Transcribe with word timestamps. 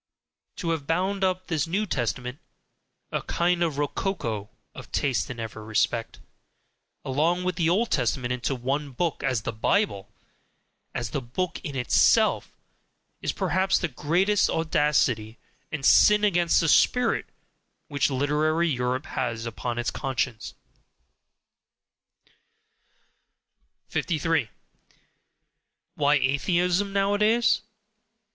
To 0.55 0.71
have 0.71 0.87
bound 0.87 1.23
up 1.23 1.45
this 1.45 1.67
New 1.67 1.85
Testament 1.85 2.39
(a 3.11 3.21
kind 3.21 3.61
of 3.61 3.77
ROCOCO 3.77 4.49
of 4.73 4.91
taste 4.91 5.29
in 5.29 5.39
every 5.39 5.63
respect) 5.63 6.19
along 7.05 7.43
with 7.43 7.55
the 7.55 7.69
Old 7.69 7.91
Testament 7.91 8.33
into 8.33 8.55
one 8.55 8.93
book, 8.93 9.21
as 9.21 9.43
the 9.43 9.51
"Bible," 9.53 10.11
as 10.95 11.11
"The 11.11 11.21
Book 11.21 11.61
in 11.63 11.75
Itself," 11.75 12.51
is 13.21 13.31
perhaps 13.31 13.77
the 13.77 13.89
greatest 13.89 14.49
audacity 14.49 15.37
and 15.71 15.85
"sin 15.85 16.23
against 16.23 16.61
the 16.61 16.67
Spirit" 16.67 17.27
which 17.87 18.09
literary 18.09 18.69
Europe 18.69 19.05
has 19.05 19.45
upon 19.45 19.77
its 19.77 19.91
conscience. 19.91 20.55
53. 23.89 24.49
Why 25.93 26.15
Atheism 26.15 26.91
nowadays? 26.91 27.61